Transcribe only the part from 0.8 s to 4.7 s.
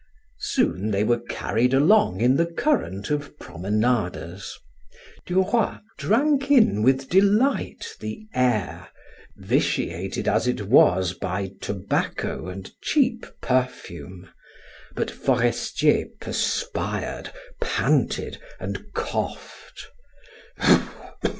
they were carried along in the current of promenaders.